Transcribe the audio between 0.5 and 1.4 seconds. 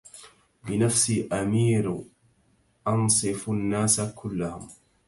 بنفسي